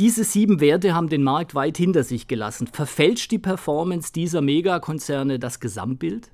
Diese 0.00 0.24
sieben 0.24 0.58
Werte 0.58 0.94
haben 0.94 1.08
den 1.08 1.22
Markt 1.22 1.54
weit 1.54 1.76
hinter 1.76 2.02
sich 2.02 2.26
gelassen. 2.26 2.66
Verfälscht 2.66 3.30
die 3.30 3.38
Performance 3.38 4.12
dieser 4.12 4.40
Megakonzerne 4.40 5.38
das 5.38 5.60
Gesamtbild? 5.60 6.32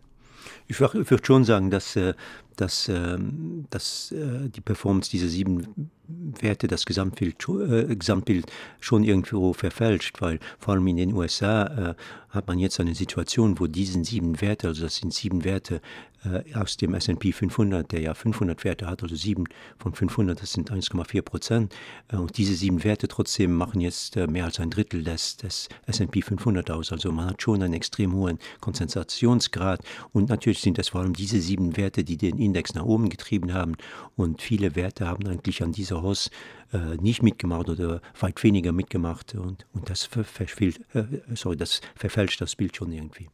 Ich 0.69 0.81
würde 0.81 1.27
schon 1.27 1.45
sagen, 1.45 1.71
dass, 1.71 1.97
äh, 1.97 2.15
dass, 2.61 2.88
ähm, 2.88 3.67
dass 3.71 4.12
äh, 4.12 4.49
die 4.49 4.61
Performance 4.61 5.11
dieser 5.11 5.29
sieben 5.29 5.91
Werte 6.07 6.69
das 6.69 6.87
Gesamtbild, 6.87 7.37
äh, 7.49 7.95
Gesamtbild 7.95 8.47
schon 8.81 9.05
irgendwo 9.05 9.53
verfälscht, 9.53 10.21
weil 10.21 10.38
vor 10.59 10.75
allem 10.75 10.87
in 10.87 10.97
den 10.97 11.12
USA 11.12 11.95
hat 12.31 12.47
man 12.47 12.59
jetzt 12.59 12.79
eine 12.79 12.95
Situation, 12.95 13.59
wo 13.59 13.67
diesen 13.67 14.05
sieben 14.05 14.41
Werte, 14.41 14.69
also 14.69 14.83
das 14.83 14.97
sind 14.97 15.15
sieben 15.15 15.45
Werte 15.45 15.81
äh, 16.25 16.55
aus 16.55 16.77
dem 16.77 16.95
S&P 16.95 17.33
500, 17.33 17.93
der 17.93 18.00
ja 18.00 18.15
500 18.15 18.65
Werte 18.65 18.87
hat, 18.87 19.03
also 19.03 19.15
sieben 19.15 19.45
von 19.79 19.95
500, 19.95 20.41
das 20.41 20.53
sind 20.53 20.71
1,4 20.71 21.23
Prozent. 21.23 21.75
Äh, 22.09 22.17
und 22.17 22.37
diese 22.37 22.55
sieben 22.55 22.83
Werte 22.85 23.09
trotzdem 23.09 23.55
machen 23.55 23.81
jetzt 23.81 24.17
äh, 24.17 24.27
mehr 24.27 24.45
als 24.45 24.61
ein 24.61 24.71
Drittel 24.71 25.05
des, 25.05 25.37
des 25.37 25.69
S&P 25.87 26.23
500 26.23 26.71
aus. 26.71 26.93
Also 26.93 27.12
man 27.12 27.27
hat 27.27 27.43
schon 27.43 27.62
einen 27.62 27.75
extrem 27.75 28.15
hohen 28.15 28.38
Konzentrationsgrad. 28.61 29.83
Und 30.12 30.29
natürlich 30.29 30.61
sind 30.61 30.79
es 30.79 30.88
vor 30.88 31.03
allem 31.03 31.15
diese 31.15 31.41
sieben 31.41 31.77
Werte, 31.77 32.05
die 32.05 32.17
den 32.17 32.38
Index 32.49 32.75
nach 32.75 32.85
oben 32.85 33.09
getrieben 33.09 33.52
haben. 33.52 33.76
Und 34.17 34.43
viele 34.43 34.75
Werte 34.75 35.07
haben 35.07 35.26
eigentlich 35.26 35.62
an 35.62 35.73
dieser 35.73 36.02
Hoss 36.02 36.31
äh, 36.73 36.97
nicht 37.00 37.23
mitgemacht 37.23 37.69
oder 37.69 38.00
weit 38.21 38.43
weniger 38.43 38.73
mitgemacht. 38.73 39.35
Und, 39.35 39.67
und 39.73 39.88
das, 39.90 40.05
verfälscht, 40.05 40.81
äh, 40.95 41.05
sorry, 41.35 41.57
das 41.57 41.81
verfälscht 41.95 42.40
das 42.40 42.57
Bild 42.57 42.76
schon 42.76 42.93
irgendwie. 42.93 43.28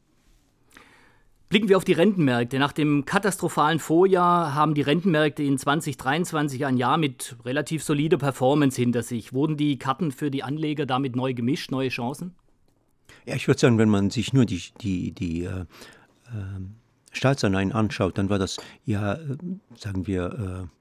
Blicken 1.49 1.68
wir 1.68 1.76
auf 1.76 1.85
die 1.85 1.92
Rentenmärkte. 1.92 2.59
Nach 2.59 2.73
dem 2.73 3.04
katastrophalen 3.04 3.78
Vorjahr 3.78 4.54
haben 4.54 4.75
die 4.75 4.83
Rentenmärkte 4.83 5.42
in 5.42 5.56
2023 5.56 6.66
ein 6.66 6.76
Jahr 6.76 6.97
mit 6.97 7.37
relativ 7.44 7.85
solider 7.85 8.18
Performance 8.18 8.80
hinter 8.80 9.02
sich. 9.02 9.33
Wurden 9.33 9.56
die 9.56 9.78
Karten 9.78 10.11
für 10.11 10.30
die 10.30 10.42
Anleger 10.42 10.87
damit 10.87 11.14
neu 11.14 11.35
gemischt, 11.35 11.71
neue 11.71 11.90
Chancen? 11.90 12.35
Ja, 13.26 13.37
ich 13.37 13.47
würde 13.47 13.61
sagen, 13.61 13.78
wenn 13.78 13.88
man 13.88 14.11
sich 14.11 14.33
nur 14.33 14.47
die, 14.47 14.62
die, 14.80 15.12
die 15.12 15.44
äh, 15.44 15.61
äh, 16.26 16.61
Staatsanleihen 17.14 17.73
anschaut, 17.73 18.18
dann 18.18 18.28
war 18.28 18.38
das 18.38 18.59
ja, 18.85 19.14
äh, 19.14 19.37
sagen 19.76 20.06
wir, 20.06 20.68
äh, 20.68 20.75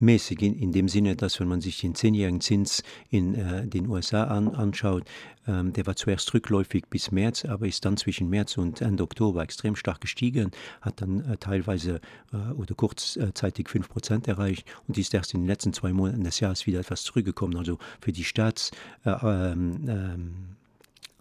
mäßig 0.00 0.42
in, 0.42 0.54
in 0.56 0.72
dem 0.72 0.88
Sinne, 0.88 1.14
dass 1.14 1.38
wenn 1.40 1.48
man 1.48 1.60
sich 1.60 1.78
den 1.80 1.94
zehnjährigen 1.94 2.40
Zins 2.40 2.82
in 3.10 3.34
äh, 3.34 3.66
den 3.66 3.86
USA 3.88 4.24
an, 4.24 4.48
anschaut, 4.48 5.04
ähm, 5.46 5.72
der 5.72 5.86
war 5.86 5.94
zuerst 5.94 6.32
rückläufig 6.34 6.86
bis 6.88 7.12
März, 7.12 7.44
aber 7.44 7.66
ist 7.66 7.84
dann 7.84 7.96
zwischen 7.96 8.28
März 8.28 8.56
und 8.58 8.80
Ende 8.80 9.02
Oktober 9.02 9.42
extrem 9.42 9.76
stark 9.76 10.00
gestiegen, 10.00 10.50
hat 10.80 11.00
dann 11.00 11.20
äh, 11.30 11.36
teilweise 11.36 12.00
äh, 12.32 12.52
oder 12.52 12.74
kurzzeitig 12.74 13.68
5% 13.68 14.26
erreicht 14.26 14.66
und 14.88 14.98
ist 14.98 15.14
erst 15.14 15.34
in 15.34 15.42
den 15.42 15.46
letzten 15.46 15.72
zwei 15.72 15.92
Monaten 15.92 16.24
des 16.24 16.40
Jahres 16.40 16.66
wieder 16.66 16.80
etwas 16.80 17.02
zurückgekommen. 17.02 17.56
Also 17.56 17.78
für 18.00 18.12
die 18.12 18.24
Staats 18.24 18.70
äh, 19.04 19.10
ähm, 19.10 19.84
ähm, 19.86 20.56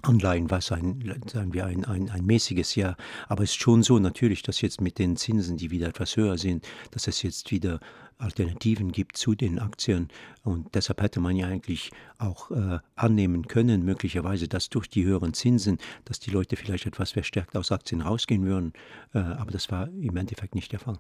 Anleihen 0.02 0.50
war 0.50 0.60
ein, 0.72 1.22
sagen 1.28 1.54
wir, 1.54 1.66
ein, 1.66 1.86
ein, 1.86 2.10
ein 2.10 2.26
mäßiges 2.26 2.76
Jahr. 2.76 2.96
Aber 3.28 3.44
es 3.44 3.52
ist 3.52 3.62
schon 3.62 3.84
so 3.84 4.00
natürlich, 4.00 4.44
dass 4.44 4.62
jetzt 4.62 4.82
mit 4.82 4.98
den 4.98 5.18
Zinsen, 5.18 5.58
die 5.58 5.72
wieder 5.72 5.88
etwas 5.88 6.16
höher 6.16 6.38
sind, 6.38 6.66
dass 6.92 7.08
es 7.08 7.22
jetzt 7.22 7.52
wieder 7.52 7.80
Alternativen 8.18 8.92
gibt 8.92 9.18
zu 9.18 9.34
den 9.34 9.60
Aktien. 9.60 10.10
Und 10.44 10.76
deshalb 10.76 11.02
hätte 11.02 11.20
man 11.20 11.36
ja 11.36 11.48
eigentlich 11.48 11.92
auch 12.18 12.52
äh, 12.52 12.80
annehmen 12.96 13.48
können, 13.48 13.84
möglicherweise, 13.84 14.48
dass 14.48 14.70
durch 14.70 14.90
die 14.90 15.06
höheren 15.06 15.34
Zinsen, 15.34 15.78
dass 16.06 16.20
die 16.20 16.32
Leute 16.32 16.56
vielleicht 16.56 16.86
etwas 16.86 17.12
verstärkt 17.12 17.56
aus 17.56 17.72
Aktien 17.72 18.02
rausgehen 18.02 18.46
würden. 18.46 18.74
Äh, 19.14 19.20
aber 19.20 19.52
das 19.52 19.72
war 19.72 19.88
im 19.88 20.16
Endeffekt 20.18 20.56
nicht 20.56 20.72
der 20.72 20.80
Fall. 20.80 21.00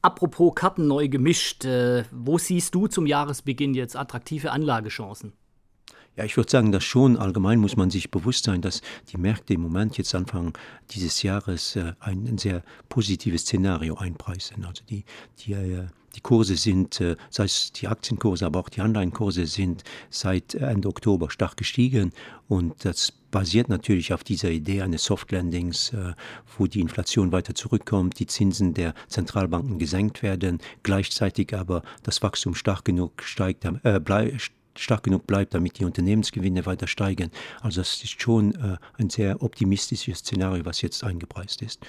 Apropos 0.00 0.54
Karten 0.54 0.86
neu 0.86 1.08
gemischt, 1.08 1.64
äh, 1.64 2.04
wo 2.10 2.38
siehst 2.38 2.74
du 2.74 2.86
zum 2.86 3.06
Jahresbeginn 3.06 3.74
jetzt 3.74 3.96
attraktive 3.96 4.52
Anlagechancen? 4.52 5.32
Ja, 6.18 6.24
ich 6.24 6.36
würde 6.36 6.50
sagen, 6.50 6.72
dass 6.72 6.82
schon 6.82 7.16
allgemein 7.16 7.60
muss 7.60 7.76
man 7.76 7.90
sich 7.90 8.10
bewusst 8.10 8.42
sein, 8.42 8.60
dass 8.60 8.82
die 9.12 9.18
Märkte 9.18 9.54
im 9.54 9.60
Moment 9.60 9.98
jetzt 9.98 10.16
Anfang 10.16 10.52
dieses 10.90 11.22
Jahres 11.22 11.76
äh, 11.76 11.92
ein, 12.00 12.26
ein, 12.26 12.38
sehr 12.38 12.64
positives 12.88 13.42
Szenario 13.42 13.94
einpreisen. 13.94 14.64
Also 14.64 14.82
die, 14.90 15.04
die, 15.38 15.52
äh, 15.52 15.86
die 16.16 16.20
Kurse 16.20 16.56
sind, 16.56 17.00
äh, 17.00 17.14
sei 17.30 17.44
es 17.44 17.70
die 17.70 17.86
Aktienkurse, 17.86 18.46
aber 18.46 18.58
auch 18.58 18.68
die 18.68 18.80
Anleihenkurse 18.80 19.46
sind 19.46 19.84
seit 20.10 20.56
Ende 20.56 20.88
Oktober 20.88 21.30
stark 21.30 21.56
gestiegen 21.56 22.10
und 22.48 22.84
das 22.84 23.12
basiert 23.30 23.68
natürlich 23.68 24.12
auf 24.12 24.24
dieser 24.24 24.50
Idee 24.50 24.82
eines 24.82 25.04
Soft 25.04 25.30
Landings, 25.30 25.92
äh, 25.92 26.14
wo 26.56 26.66
die 26.66 26.80
Inflation 26.80 27.30
weiter 27.30 27.54
zurückkommt, 27.54 28.18
die 28.18 28.26
Zinsen 28.26 28.74
der 28.74 28.94
Zentralbanken 29.06 29.78
gesenkt 29.78 30.24
werden, 30.24 30.58
gleichzeitig 30.82 31.54
aber 31.54 31.82
das 32.02 32.24
Wachstum 32.24 32.56
stark 32.56 32.84
genug 32.84 33.22
steigt, 33.22 33.64
äh, 33.84 34.00
stark 34.78 35.02
genug 35.04 35.26
bleibt, 35.26 35.54
damit 35.54 35.78
die 35.78 35.84
Unternehmensgewinne 35.84 36.66
weiter 36.66 36.86
steigen. 36.86 37.30
Also 37.60 37.80
das 37.80 38.02
ist 38.02 38.20
schon 38.20 38.54
äh, 38.54 38.76
ein 38.98 39.10
sehr 39.10 39.42
optimistisches 39.42 40.18
Szenario, 40.18 40.64
was 40.64 40.82
jetzt 40.82 41.04
eingepreist 41.04 41.62
ist. 41.62 41.80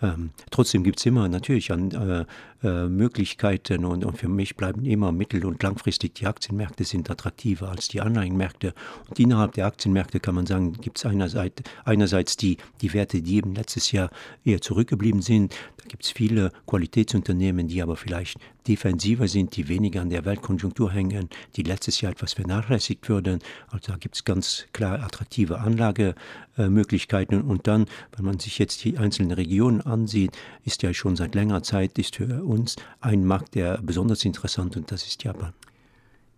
Ähm, 0.00 0.30
trotzdem 0.50 0.84
gibt 0.84 0.98
es 1.00 1.06
immer 1.06 1.28
natürlich 1.28 1.72
an, 1.72 1.90
äh, 1.90 2.24
äh, 2.62 2.88
Möglichkeiten 2.88 3.84
und, 3.84 4.04
und, 4.04 4.18
für 4.18 4.28
mich 4.28 4.56
bleiben 4.56 4.84
immer 4.84 5.12
mittel- 5.12 5.44
und 5.44 5.62
langfristig 5.62 6.14
die 6.16 6.26
Aktienmärkte 6.26 6.82
sind 6.82 7.08
attraktiver 7.08 7.70
als 7.70 7.86
die 7.86 8.00
Anleihenmärkte. 8.00 8.74
Und 9.08 9.20
innerhalb 9.20 9.52
der 9.52 9.66
Aktienmärkte 9.66 10.18
kann 10.18 10.34
man 10.34 10.46
sagen, 10.46 10.72
gibt 10.72 10.98
es 10.98 11.06
einerseits, 11.06 11.62
einerseits 11.84 12.36
die, 12.36 12.56
die 12.80 12.92
Werte, 12.94 13.22
die 13.22 13.36
eben 13.36 13.54
letztes 13.54 13.92
Jahr 13.92 14.10
eher 14.44 14.60
zurückgeblieben 14.60 15.22
sind. 15.22 15.54
Da 15.76 15.84
gibt 15.86 16.04
es 16.04 16.10
viele 16.10 16.50
Qualitätsunternehmen, 16.66 17.68
die 17.68 17.80
aber 17.80 17.94
vielleicht 17.94 18.38
defensiver 18.66 19.28
sind, 19.28 19.56
die 19.56 19.68
weniger 19.68 20.02
an 20.02 20.10
der 20.10 20.24
Weltkonjunktur 20.24 20.90
hängen, 20.92 21.30
die 21.56 21.62
letztes 21.62 22.00
Jahr 22.00 22.12
etwas 22.12 22.34
vernachlässigt 22.34 23.08
wurden. 23.08 23.38
Also 23.68 23.92
da 23.92 23.98
gibt 23.98 24.16
es 24.16 24.24
ganz 24.24 24.66
klar 24.72 25.02
attraktive 25.02 25.60
Anlagemöglichkeiten. 25.60 27.42
Und 27.42 27.66
dann, 27.66 27.86
wenn 28.16 28.24
man 28.24 28.40
sich 28.40 28.58
jetzt 28.58 28.84
die 28.84 28.98
einzelnen 28.98 29.30
Regionen 29.30 29.80
ansieht, 29.88 30.36
ist 30.64 30.82
ja 30.82 30.94
schon 30.94 31.16
seit 31.16 31.34
längerer 31.34 31.62
Zeit 31.62 31.98
ist 31.98 32.16
für 32.16 32.44
uns 32.44 32.76
ein 33.00 33.24
Markt, 33.24 33.54
der 33.54 33.78
besonders 33.82 34.24
interessant 34.24 34.76
und 34.76 34.92
das 34.92 35.06
ist 35.06 35.24
Japan. 35.24 35.52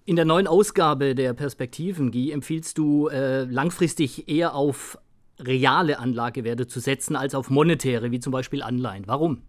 In 0.07 0.17
der 0.17 0.25
neuen 0.25 0.47
Ausgabe 0.47 1.15
der 1.15 1.35
Perspektiven, 1.35 2.11
Guy, 2.11 2.33
empfiehlst 2.33 2.79
du 2.79 3.09
äh, 3.09 3.45
langfristig 3.45 4.29
eher 4.29 4.55
auf 4.55 4.99
reale 5.39 5.99
Anlagewerte 5.99 6.67
zu 6.67 6.81
setzen 6.81 7.17
als 7.17 7.35
auf 7.35 7.51
monetäre, 7.51 8.11
wie 8.11 8.21
zum 8.21 8.33
Beispiel 8.33 8.63
Anleihen. 8.63 9.05
Warum? 9.07 9.43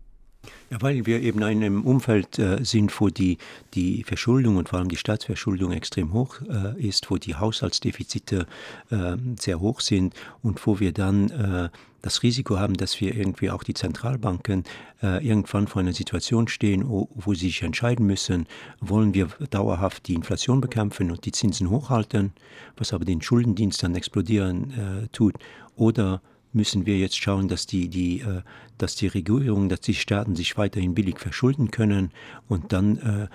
Ja, 0.72 0.82
weil 0.82 1.06
wir 1.06 1.22
eben 1.22 1.40
in 1.40 1.46
einem 1.46 1.84
Umfeld 1.84 2.40
äh, 2.40 2.64
sind, 2.64 3.00
wo 3.00 3.10
die, 3.10 3.38
die 3.74 4.04
Verschuldung 4.04 4.58
und 4.58 4.70
vor 4.70 4.80
allem 4.80 4.88
die 4.88 4.96
Staatsverschuldung 4.98 5.72
extrem 5.72 6.14
hoch 6.14 6.38
äh, 6.50 6.82
ist, 6.82 7.12
wo 7.12 7.18
die 7.18 7.36
Haushaltsdefizite 7.36 8.48
äh, 8.90 9.18
sehr 9.40 9.60
hoch 9.60 9.82
sind 9.82 10.14
und 10.42 10.66
wo 10.66 10.80
wir 10.80 10.94
dann 10.94 11.30
äh, 11.30 11.70
das 12.02 12.24
Risiko 12.24 12.58
haben, 12.58 12.76
dass 12.76 13.00
wir 13.00 13.16
irgendwie 13.16 13.52
auch 13.52 13.64
die 13.64 13.74
Zentralbanken 13.74 14.64
äh, 15.04 15.26
irgendwann 15.26 15.68
vor 15.68 15.82
einer 15.82 15.94
Situation 15.94 16.48
stehen, 16.48 16.88
wo, 16.90 17.10
wo, 17.14 17.34
sie 17.34 17.48
sich 17.48 17.62
entscheiden 17.62 18.08
müssen, 18.08 18.48
wollen 18.80 19.14
wir 19.14 19.28
dauerhaft 19.50 20.08
die 20.08 20.16
Inflation 20.16 20.62
bekämpfen 20.62 21.12
und 21.12 21.26
die 21.26 21.32
Zinsen 21.32 21.70
hochhalten, 21.70 22.34
was 22.78 22.94
aber 22.94 23.06
den 23.06 23.22
Schuldendienst 23.22 23.84
dann 23.84 23.96
explodieren 23.96 24.72
äh, 24.72 25.08
tut, 25.10 25.36
oder 25.76 26.22
müssen 26.54 26.86
wir 26.86 26.98
jetzt 26.98 27.18
schauen, 27.18 27.48
dass 27.48 27.66
die, 27.66 27.90
die, 27.90 28.22
äh, 28.22 28.42
dass 28.78 28.96
die 28.96 29.08
Regierung, 29.08 29.70
dass 29.70 29.82
die 29.82 29.94
Staaten 29.94 30.36
sich 30.36 30.58
weiterhin 30.58 30.94
billig 30.94 31.20
verschulden 31.20 31.72
können 31.72 32.12
und 32.48 32.74
dann 32.74 32.98
äh, 32.98 33.28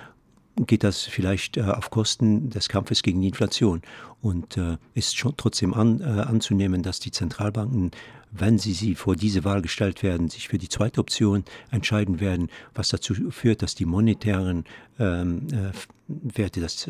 geht 0.66 0.84
das 0.84 1.02
vielleicht 1.02 1.56
äh, 1.56 1.62
auf 1.62 1.90
Kosten 1.90 2.50
des 2.50 2.68
Kampfes 2.68 3.02
gegen 3.02 3.20
die 3.20 3.28
Inflation. 3.28 3.82
Und 4.22 4.58
ist 4.94 5.16
schon 5.16 5.34
trotzdem 5.36 5.72
an, 5.72 6.02
anzunehmen, 6.02 6.82
dass 6.82 6.98
die 6.98 7.12
Zentralbanken, 7.12 7.92
wenn 8.32 8.58
sie, 8.58 8.72
sie 8.72 8.96
vor 8.96 9.14
diese 9.14 9.44
Wahl 9.44 9.62
gestellt 9.62 10.02
werden, 10.02 10.30
sich 10.30 10.48
für 10.48 10.58
die 10.58 10.68
zweite 10.68 10.98
Option 10.98 11.44
entscheiden 11.70 12.18
werden, 12.18 12.48
was 12.74 12.88
dazu 12.88 13.14
führt, 13.30 13.62
dass 13.62 13.76
die 13.76 13.84
monetären 13.84 14.64
ähm, 14.98 15.46
äh, 15.52 15.70
Werte 16.08 16.60
das 16.60 16.88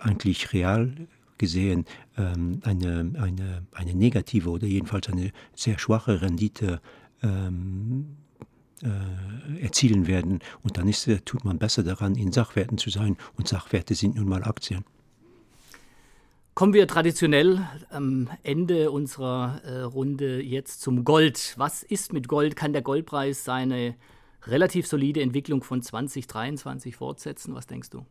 eigentlich 0.00 0.52
real 0.54 0.92
gesehen 1.38 1.84
ähm, 2.16 2.60
eine, 2.64 3.12
eine, 3.20 3.66
eine 3.72 3.94
negative 3.94 4.50
oder 4.50 4.66
jedenfalls 4.66 5.08
eine 5.08 5.32
sehr 5.54 5.78
schwache 5.78 6.22
Rendite 6.22 6.80
ähm, 7.22 8.16
äh, 8.82 9.62
erzielen 9.62 10.06
werden. 10.06 10.40
Und 10.62 10.76
dann 10.76 10.88
ist, 10.88 11.06
äh, 11.08 11.20
tut 11.20 11.44
man 11.44 11.58
besser 11.58 11.82
daran, 11.82 12.14
in 12.14 12.32
Sachwerten 12.32 12.78
zu 12.78 12.90
sein. 12.90 13.16
Und 13.36 13.48
Sachwerte 13.48 13.94
sind 13.94 14.16
nun 14.16 14.28
mal 14.28 14.44
Aktien. 14.44 14.84
Kommen 16.54 16.72
wir 16.72 16.88
traditionell 16.88 17.66
am 17.90 18.30
Ende 18.42 18.90
unserer 18.90 19.60
äh, 19.64 19.80
Runde 19.82 20.42
jetzt 20.42 20.80
zum 20.80 21.04
Gold. 21.04 21.54
Was 21.58 21.82
ist 21.82 22.12
mit 22.14 22.28
Gold? 22.28 22.56
Kann 22.56 22.72
der 22.72 22.82
Goldpreis 22.82 23.44
seine 23.44 23.94
relativ 24.44 24.86
solide 24.86 25.20
Entwicklung 25.20 25.62
von 25.62 25.82
2023 25.82 26.96
fortsetzen? 26.96 27.54
Was 27.54 27.66
denkst 27.66 27.90
du? 27.90 28.06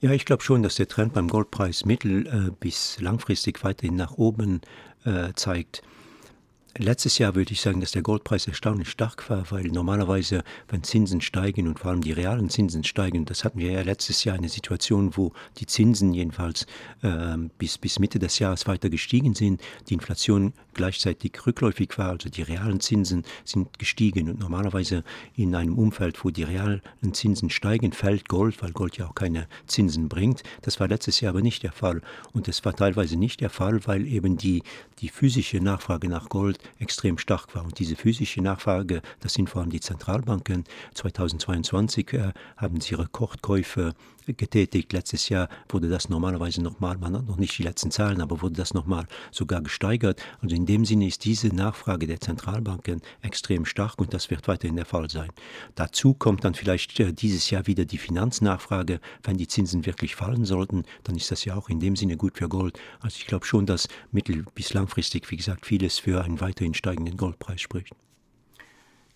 Ja, 0.00 0.10
ich 0.10 0.24
glaube 0.26 0.42
schon, 0.42 0.62
dass 0.62 0.74
der 0.74 0.88
Trend 0.88 1.14
beim 1.14 1.28
Goldpreis 1.28 1.84
mittel- 1.84 2.26
äh, 2.26 2.50
bis 2.60 3.00
langfristig 3.00 3.64
weiterhin 3.64 3.96
nach 3.96 4.12
oben 4.12 4.60
äh, 5.04 5.32
zeigt. 5.34 5.82
Letztes 6.76 7.18
Jahr 7.18 7.36
würde 7.36 7.52
ich 7.52 7.60
sagen, 7.60 7.80
dass 7.80 7.92
der 7.92 8.02
Goldpreis 8.02 8.48
erstaunlich 8.48 8.88
stark 8.88 9.30
war, 9.30 9.48
weil 9.52 9.68
normalerweise, 9.68 10.42
wenn 10.66 10.82
Zinsen 10.82 11.20
steigen 11.20 11.68
und 11.68 11.78
vor 11.78 11.92
allem 11.92 12.00
die 12.00 12.10
realen 12.10 12.50
Zinsen 12.50 12.82
steigen, 12.82 13.26
das 13.26 13.44
hatten 13.44 13.60
wir 13.60 13.70
ja 13.70 13.82
letztes 13.82 14.24
Jahr 14.24 14.34
eine 14.34 14.48
Situation, 14.48 15.16
wo 15.16 15.32
die 15.58 15.66
Zinsen 15.66 16.12
jedenfalls 16.12 16.66
äh, 17.02 17.36
bis, 17.58 17.78
bis 17.78 18.00
Mitte 18.00 18.18
des 18.18 18.40
Jahres 18.40 18.66
weiter 18.66 18.90
gestiegen 18.90 19.36
sind, 19.36 19.62
die 19.88 19.94
Inflation 19.94 20.52
gleichzeitig 20.74 21.46
rückläufig 21.46 21.96
war, 21.96 22.10
also 22.10 22.28
die 22.28 22.42
realen 22.42 22.80
Zinsen 22.80 23.22
sind 23.44 23.78
gestiegen 23.78 24.28
und 24.28 24.40
normalerweise 24.40 25.04
in 25.36 25.54
einem 25.54 25.78
Umfeld, 25.78 26.24
wo 26.24 26.30
die 26.30 26.42
realen 26.42 26.82
Zinsen 27.12 27.50
steigen, 27.50 27.92
fällt 27.92 28.28
Gold, 28.28 28.60
weil 28.60 28.72
Gold 28.72 28.98
ja 28.98 29.06
auch 29.06 29.14
keine 29.14 29.46
Zinsen 29.68 30.08
bringt. 30.08 30.42
Das 30.62 30.80
war 30.80 30.88
letztes 30.88 31.20
Jahr 31.20 31.30
aber 31.30 31.42
nicht 31.42 31.62
der 31.62 31.70
Fall 31.70 32.02
und 32.32 32.48
es 32.48 32.64
war 32.64 32.74
teilweise 32.74 33.16
nicht 33.16 33.40
der 33.42 33.50
Fall, 33.50 33.86
weil 33.86 34.08
eben 34.08 34.36
die, 34.36 34.64
die 34.98 35.08
physische 35.08 35.58
Nachfrage 35.58 36.08
nach 36.08 36.28
Gold 36.28 36.58
extrem 36.78 37.18
stark 37.18 37.54
war. 37.54 37.64
Und 37.64 37.78
diese 37.78 37.96
physische 37.96 38.40
Nachfrage, 38.40 39.02
das 39.20 39.34
sind 39.34 39.50
vor 39.50 39.62
allem 39.62 39.70
die 39.70 39.80
Zentralbanken. 39.80 40.64
2022 40.94 42.12
äh, 42.12 42.32
haben 42.56 42.80
sie 42.80 42.94
Rekordkäufe 42.94 43.94
getätigt. 44.26 44.92
Letztes 44.92 45.28
Jahr 45.28 45.48
wurde 45.68 45.88
das 45.88 46.08
normalerweise 46.08 46.62
nochmal, 46.62 46.96
man 46.96 47.16
hat 47.16 47.26
noch 47.26 47.36
nicht 47.36 47.58
die 47.58 47.62
letzten 47.62 47.90
Zahlen, 47.90 48.20
aber 48.20 48.40
wurde 48.40 48.54
das 48.54 48.74
nochmal 48.74 49.06
sogar 49.30 49.60
gesteigert. 49.60 50.22
Also 50.40 50.56
in 50.56 50.66
dem 50.66 50.84
Sinne 50.84 51.06
ist 51.06 51.24
diese 51.24 51.48
Nachfrage 51.48 52.06
der 52.06 52.20
Zentralbanken 52.20 53.02
extrem 53.22 53.64
stark 53.64 54.00
und 54.00 54.14
das 54.14 54.30
wird 54.30 54.48
weiterhin 54.48 54.76
der 54.76 54.86
Fall 54.86 55.10
sein. 55.10 55.30
Dazu 55.74 56.14
kommt 56.14 56.44
dann 56.44 56.54
vielleicht 56.54 56.98
äh, 57.00 57.12
dieses 57.12 57.50
Jahr 57.50 57.66
wieder 57.66 57.84
die 57.84 57.98
Finanznachfrage. 57.98 59.00
Wenn 59.22 59.36
die 59.36 59.48
Zinsen 59.48 59.84
wirklich 59.86 60.14
fallen 60.14 60.44
sollten, 60.44 60.84
dann 61.02 61.16
ist 61.16 61.30
das 61.30 61.44
ja 61.44 61.54
auch 61.54 61.68
in 61.68 61.80
dem 61.80 61.96
Sinne 61.96 62.16
gut 62.16 62.38
für 62.38 62.48
Gold. 62.48 62.78
Also 63.00 63.16
ich 63.18 63.26
glaube 63.26 63.44
schon, 63.44 63.66
dass 63.66 63.88
mittel- 64.12 64.44
bis 64.54 64.72
langfristig, 64.74 65.30
wie 65.30 65.36
gesagt, 65.36 65.66
vieles 65.66 65.98
für 65.98 66.24
einen 66.24 66.40
weiterhin 66.40 66.74
steigenden 66.74 67.16
Goldpreis 67.16 67.60
spricht. 67.60 67.94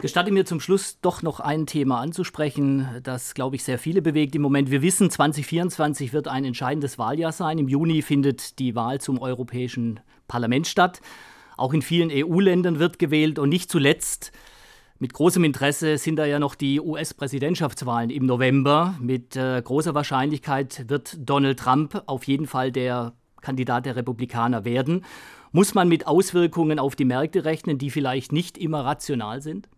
Gestatte 0.01 0.31
mir 0.31 0.45
zum 0.45 0.61
Schluss 0.61 1.01
doch 1.01 1.23
noch 1.23 1.41
ein 1.41 1.67
Thema 1.67 1.99
anzusprechen, 1.99 3.01
das, 3.03 3.35
glaube 3.35 3.57
ich, 3.57 3.65
sehr 3.65 3.81
viele 3.81 4.01
bewegt 4.01 4.37
im 4.37 4.43
Moment. 4.43 4.71
Wir 4.71 4.81
wissen, 4.81 5.11
2024 5.11 6.13
wird 6.13 6.29
ein 6.29 6.45
entscheidendes 6.45 6.99
Wahljahr 6.99 7.33
sein. 7.33 7.59
Im 7.59 7.67
Juni 7.67 8.03
findet 8.03 8.61
die 8.61 8.77
Wahl 8.77 9.01
zum 9.01 9.21
Europäischen 9.21 9.99
Parlament 10.29 10.69
statt. 10.69 11.01
Auch 11.57 11.73
in 11.75 11.83
vielen 11.83 12.11
EU-Ländern 12.13 12.79
wird 12.79 13.01
gewählt 13.01 13.41
und 13.41 13.49
nicht 13.49 13.73
zuletzt 13.73 14.31
Mit 15.01 15.15
großem 15.15 15.43
Interesse 15.43 15.99
sind 15.99 16.15
da 16.15 16.27
ja 16.27 16.39
noch 16.39 16.55
die 16.55 16.81
US-Präsidentschaftswahlen 16.81 18.11
im 18.11 18.25
November. 18.25 18.97
Mit 19.01 19.35
äh, 19.35 19.61
großer 19.61 19.97
Wahrscheinlichkeit 19.97 20.89
wird 20.89 21.17
Donald 21.19 21.59
Trump 21.59 22.05
auf 22.07 22.23
jeden 22.23 22.47
Fall 22.47 22.71
der 22.71 23.15
Kandidat 23.41 23.85
der 23.85 23.97
Republikaner 23.97 24.65
werden. 24.65 25.05
Muss 25.51 25.75
man 25.75 25.89
mit 25.89 26.07
Auswirkungen 26.07 26.79
auf 26.79 26.95
die 26.95 27.05
Märkte 27.05 27.45
rechnen, 27.45 27.79
die 27.79 27.91
vielleicht 27.91 28.31
nicht 28.31 28.59
immer 28.59 28.85
rational 28.85 29.43
sind? 29.43 29.69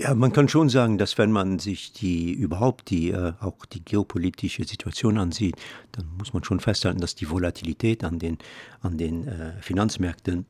Ja, 0.00 0.14
man 0.14 0.32
kann 0.32 0.48
schon 0.48 0.70
sagen, 0.70 0.96
dass 0.96 1.18
wenn 1.18 1.30
man 1.30 1.58
sich 1.58 1.92
die 1.92 2.32
überhaupt 2.32 2.88
die 2.88 3.10
äh, 3.10 3.34
auch 3.38 3.66
die 3.66 3.84
geopolitische 3.84 4.64
Situation 4.64 5.18
ansieht, 5.18 5.56
dann 5.92 6.06
muss 6.16 6.32
man 6.32 6.42
schon 6.42 6.58
festhalten, 6.58 7.02
dass 7.02 7.14
die 7.14 7.28
Volatilität 7.28 8.02
an 8.02 8.18
den 8.18 8.38
an 8.80 8.96
den 8.96 9.28
äh, 9.28 9.60
Finanzmärkten 9.60 10.46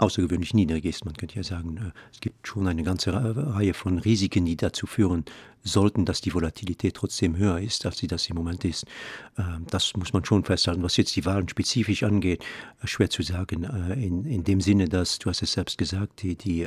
außergewöhnlich 0.00 0.52
niedrig 0.52 0.84
ist. 0.84 1.04
Man 1.04 1.14
könnte 1.14 1.36
ja 1.36 1.44
sagen, 1.44 1.76
äh, 1.76 1.90
es 2.12 2.18
gibt 2.18 2.44
schon 2.44 2.66
eine 2.66 2.82
ganze 2.82 3.12
Reihe 3.14 3.72
von 3.72 3.98
Risiken, 3.98 4.46
die 4.46 4.56
dazu 4.56 4.88
führen 4.88 5.24
sollten, 5.62 6.04
dass 6.04 6.20
die 6.20 6.34
Volatilität 6.34 6.94
trotzdem 6.94 7.36
höher 7.36 7.60
ist, 7.60 7.86
als 7.86 7.98
sie 7.98 8.08
das 8.08 8.28
im 8.28 8.34
Moment 8.34 8.64
ist. 8.64 8.84
Ähm, 9.38 9.64
das 9.70 9.92
muss 9.96 10.12
man 10.12 10.24
schon 10.24 10.42
festhalten. 10.42 10.82
Was 10.82 10.96
jetzt 10.96 11.14
die 11.14 11.24
Wahlen 11.24 11.48
spezifisch 11.48 12.02
angeht, 12.02 12.44
äh, 12.82 12.88
schwer 12.88 13.10
zu 13.10 13.22
sagen. 13.22 13.62
Äh, 13.62 14.04
in, 14.04 14.24
in 14.24 14.42
dem 14.42 14.60
Sinne, 14.60 14.88
dass, 14.88 15.20
du 15.20 15.30
hast 15.30 15.42
es 15.42 15.52
selbst 15.52 15.78
gesagt, 15.78 16.22
die, 16.22 16.34
die, 16.34 16.66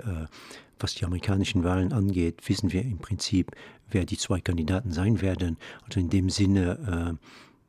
was 0.84 0.96
die 0.96 1.06
amerikanischen 1.06 1.64
Wahlen 1.64 1.94
angeht, 1.94 2.48
wissen 2.48 2.72
wir 2.72 2.82
im 2.82 2.98
Prinzip, 2.98 3.52
wer 3.90 4.06
die 4.06 4.18
zwei 4.18 4.40
Kandidaten 4.40 4.92
sein 4.92 5.22
werden. 5.22 5.58
Also 5.86 6.00
in 6.00 6.10
dem 6.10 6.30
Sinne 6.30 7.18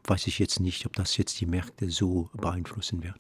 weiß 0.05 0.27
ich 0.27 0.39
jetzt 0.39 0.61
nicht, 0.61 0.87
ob 0.87 0.95
das 0.95 1.17
jetzt 1.17 1.41
die 1.41 1.47
Märkte 1.47 1.91
so 1.91 2.29
beeinflussen 2.35 3.03
wird. 3.03 3.17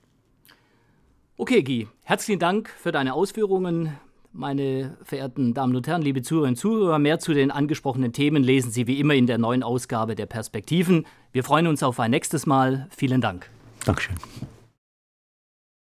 Okay, 1.36 1.62
Guy, 1.62 1.88
herzlichen 2.04 2.38
Dank 2.38 2.68
für 2.68 2.92
deine 2.92 3.14
Ausführungen. 3.14 3.98
Meine 4.32 4.96
verehrten 5.02 5.54
Damen 5.54 5.76
und 5.76 5.86
Herren, 5.86 6.02
liebe 6.02 6.22
Zuhörerinnen 6.22 6.54
und 6.54 6.60
Zuhörer, 6.60 6.98
mehr 6.98 7.18
zu 7.18 7.34
den 7.34 7.50
angesprochenen 7.50 8.12
Themen 8.12 8.42
lesen 8.42 8.70
Sie 8.70 8.86
wie 8.86 8.98
immer 8.98 9.14
in 9.14 9.26
der 9.26 9.38
neuen 9.38 9.62
Ausgabe 9.62 10.14
der 10.14 10.26
Perspektiven. 10.26 11.06
Wir 11.32 11.44
freuen 11.44 11.66
uns 11.66 11.82
auf 11.82 12.00
ein 12.00 12.10
nächstes 12.10 12.46
Mal. 12.46 12.88
Vielen 12.96 13.20
Dank. 13.20 13.50
Dankeschön. 13.84 14.16